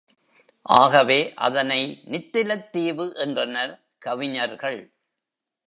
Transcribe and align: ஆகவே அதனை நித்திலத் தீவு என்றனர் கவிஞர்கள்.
ஆகவே 0.61 1.33
அதனை 1.33 2.01
நித்திலத் 2.05 2.69
தீவு 2.69 3.13
என்றனர் 3.15 3.73
கவிஞர்கள். 3.97 4.81